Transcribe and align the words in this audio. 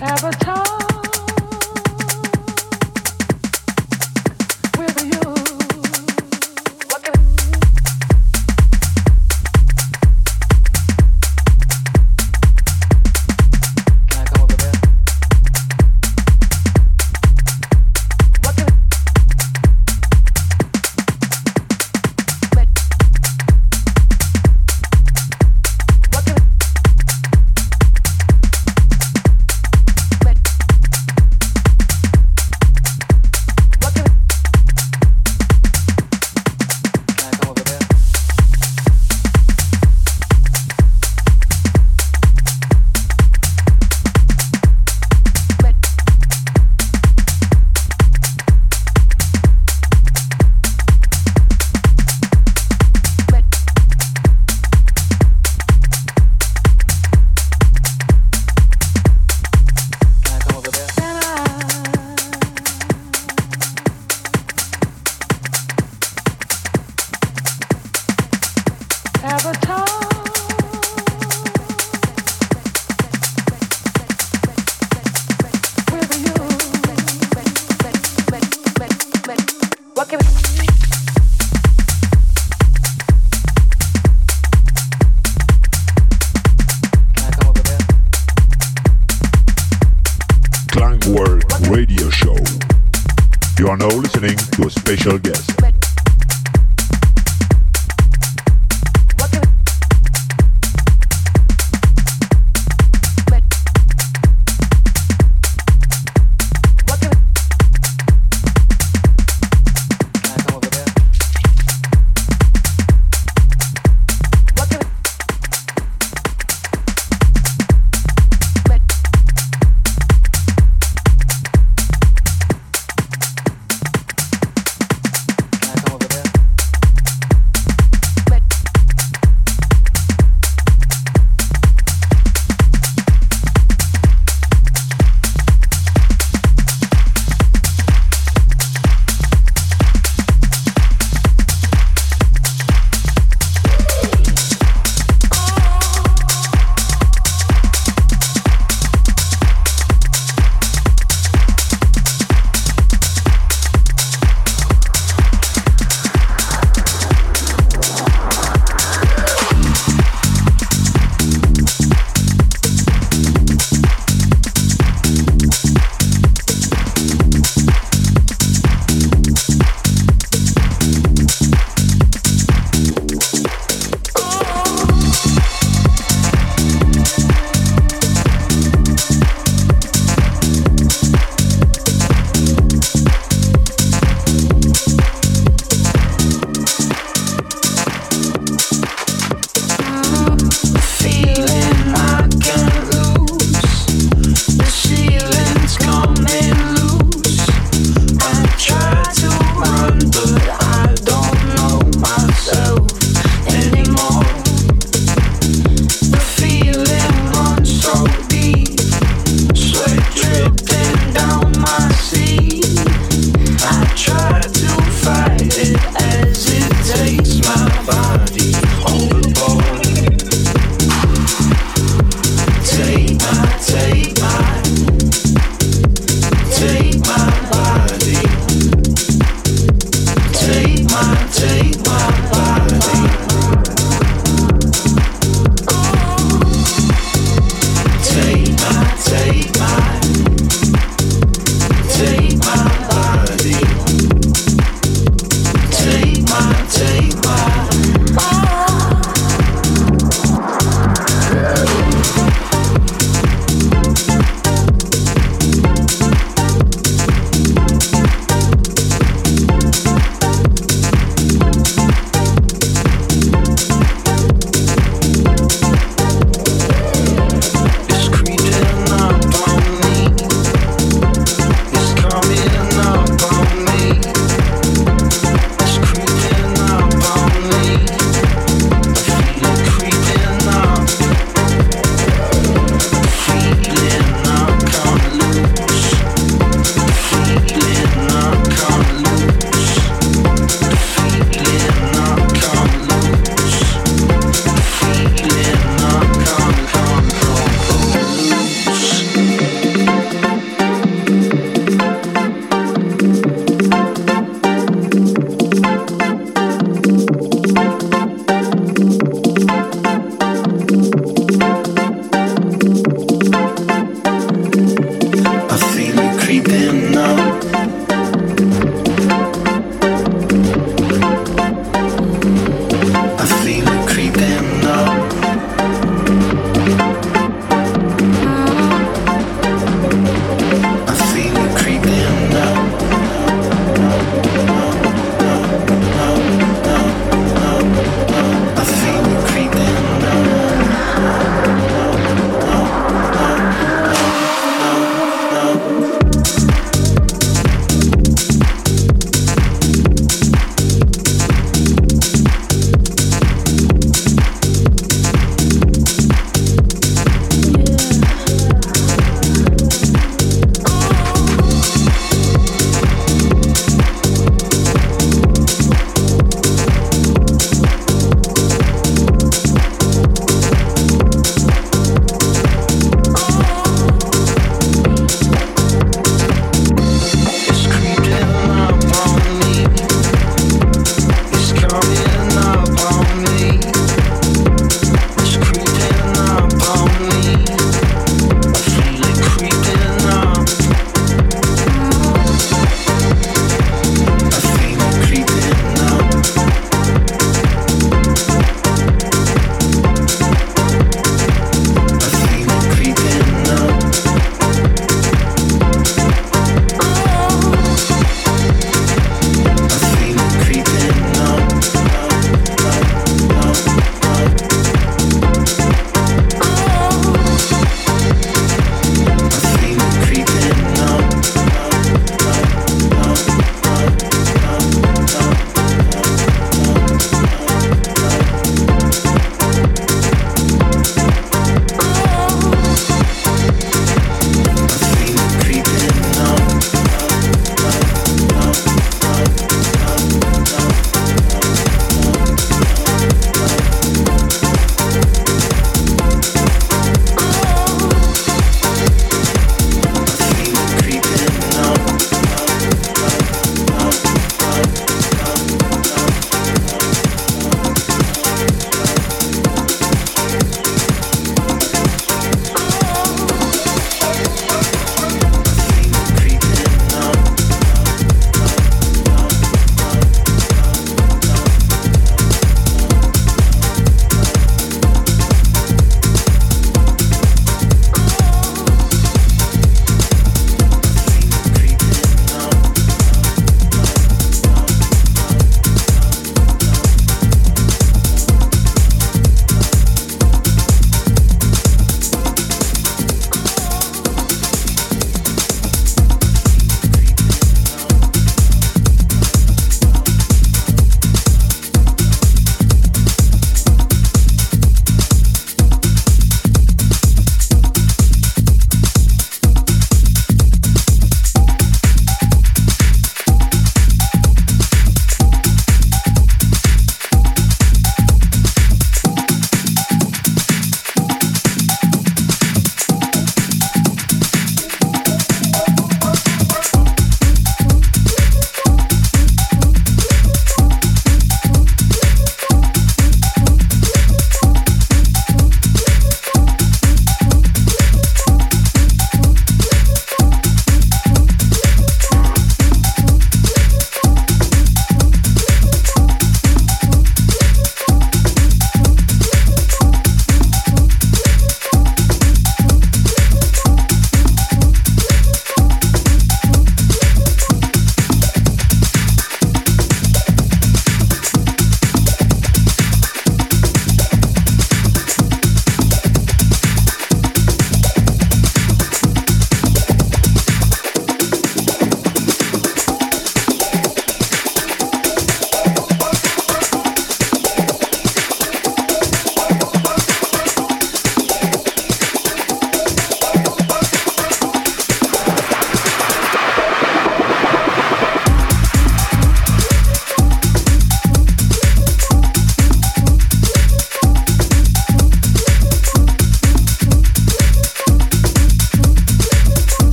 Avatar. 0.00 0.87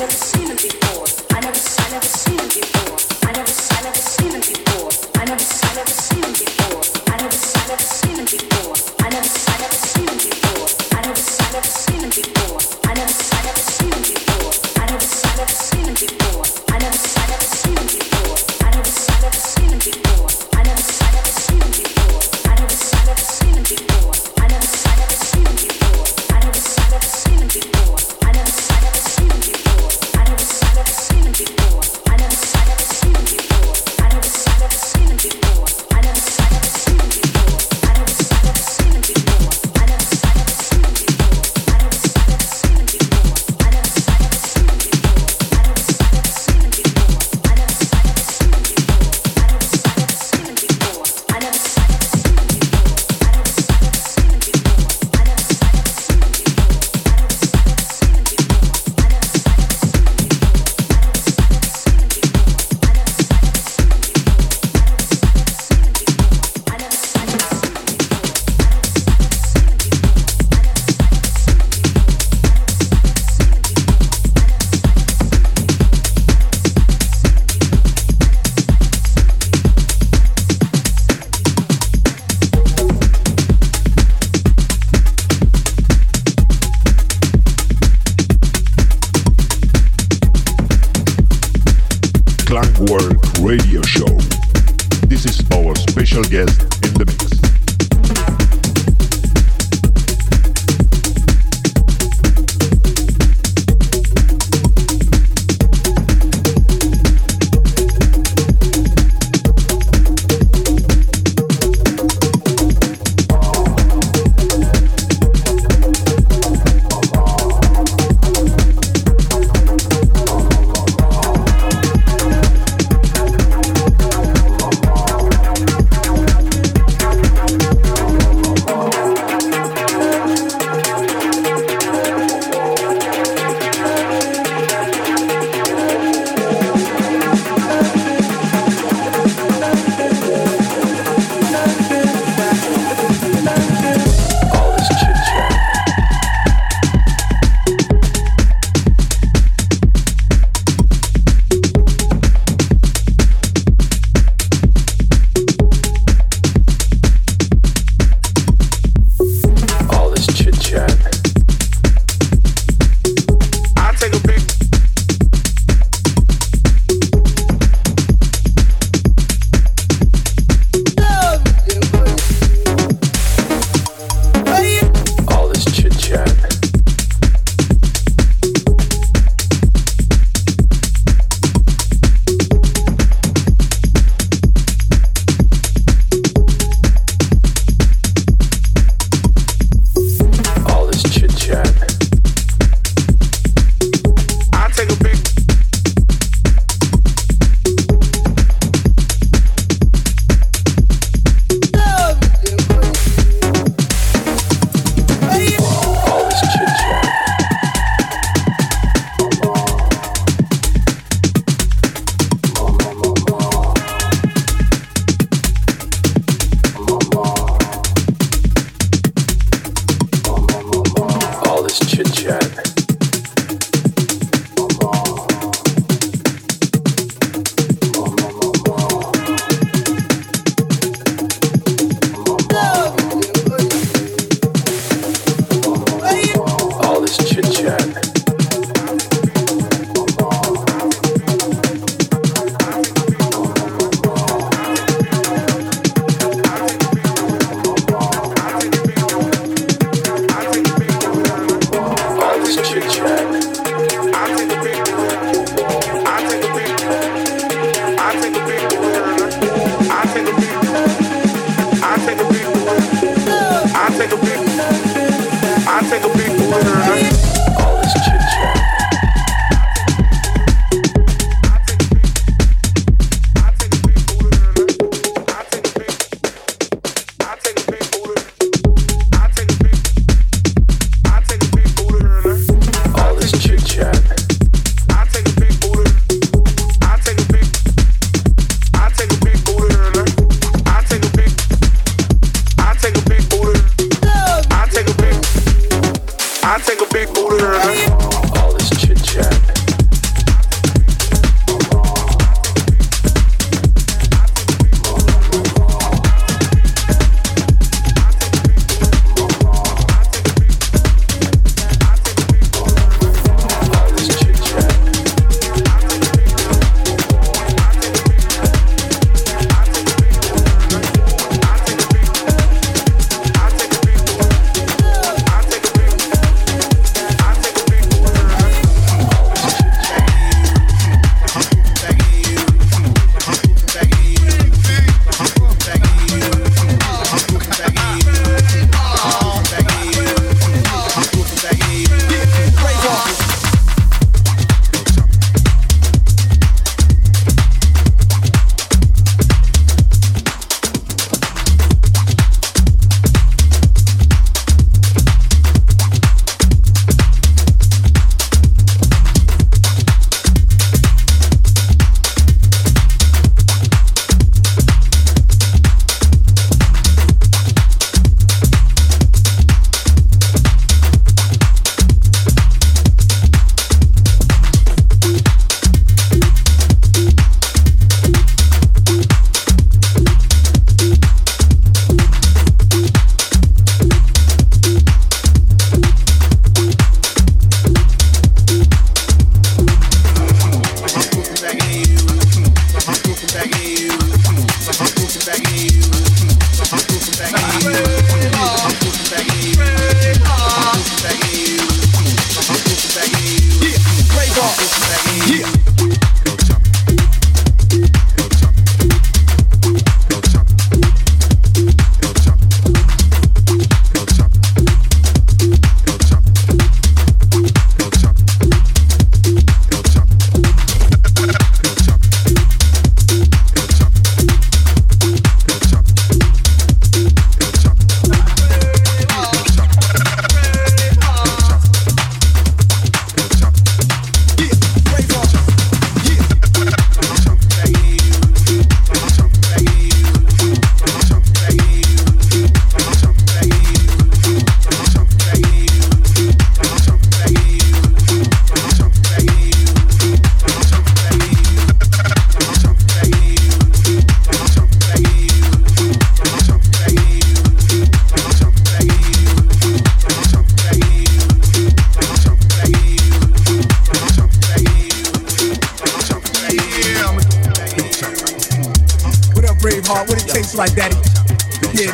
never 0.00 0.12
seen 0.12 0.46
him 0.46 0.56
before. 0.56 1.19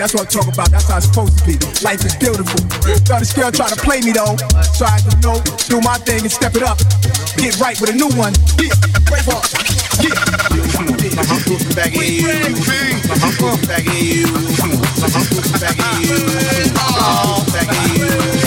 That's 0.07 0.15
what 0.15 0.23
I'm 0.23 0.31
talking 0.31 0.55
about. 0.55 0.71
That's 0.71 0.87
how 0.87 0.99
it's 0.99 1.07
supposed 1.07 1.39
to 1.39 1.45
be. 1.47 1.59
Life 1.83 2.05
is 2.05 2.15
beautiful. 2.15 2.63
Now 3.11 3.19
this 3.19 3.33
girl 3.33 3.51
try 3.51 3.69
to 3.69 3.75
play 3.75 4.01
me 4.03 4.13
though. 4.13 4.39
So 4.71 4.87
I 4.87 5.03
just 5.03 5.19
know, 5.19 5.43
do 5.67 5.81
my 5.83 5.99
thing 5.99 6.23
and 6.23 6.31
step 6.31 6.55
it 6.55 6.63
up. 6.63 6.79
Get 7.35 7.59
right 7.59 7.75
with 7.81 7.91
a 7.91 7.97
new 7.97 8.07
one. 8.15 8.31
Yeah, 8.63 8.71
brave 9.11 9.27
heart. 9.27 9.51
Yeah. 9.99 10.15
My 11.17 11.27
uncle's 11.27 11.75
back 11.75 11.91
at 11.91 12.07
you. 12.07 12.23
My 12.23 13.19
uncle's 13.19 13.67
back 13.67 13.83
at 13.83 13.99
you. 13.99 14.31
My 14.31 15.11
uncle's 15.11 15.51
back 15.59 15.75
at 15.75 15.99
you. 15.99 16.23
My 16.71 17.03
uncle's 17.03 17.51
back 17.51 17.67
at 17.67 17.99
you. 17.99 18.46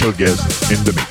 Special 0.00 0.16
guest 0.16 0.72
in 0.72 0.82
the 0.84 0.92
mix. 0.94 1.09